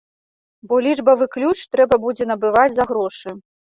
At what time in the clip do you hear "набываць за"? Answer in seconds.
2.33-2.89